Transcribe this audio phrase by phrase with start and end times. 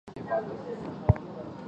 [0.15, 1.51] 昏果岛县得名于昏果岛。